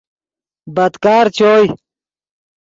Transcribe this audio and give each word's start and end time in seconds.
بدکار 0.75 1.25
چوئے 1.35 1.61